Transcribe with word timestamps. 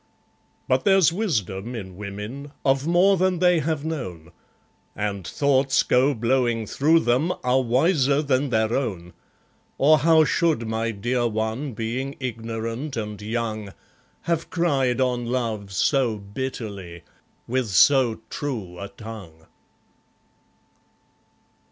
But 0.67 0.83
there's 0.83 1.13
wisdom 1.13 1.75
in 1.75 1.95
women, 1.95 2.53
of 2.65 2.87
more 2.87 3.17
than 3.17 3.37
they 3.37 3.59
have 3.59 3.85
known, 3.85 4.31
And 4.95 5.27
thoughts 5.27 5.83
go 5.83 6.15
blowing 6.15 6.65
through 6.65 7.01
them, 7.01 7.31
are 7.43 7.61
wiser 7.61 8.23
than 8.23 8.49
their 8.49 8.73
own, 8.73 9.13
Or 9.77 9.99
how 9.99 10.23
should 10.25 10.67
my 10.67 10.89
dear 10.89 11.27
one, 11.27 11.73
being 11.73 12.15
ignorant 12.19 12.97
and 12.97 13.21
young, 13.21 13.75
Have 14.21 14.49
cried 14.49 14.99
on 14.99 15.27
love 15.27 15.71
so 15.71 16.17
bitterly, 16.17 17.03
with 17.47 17.67
so 17.67 18.21
true 18.31 18.79
a 18.79 18.87
tongue? 18.87 19.45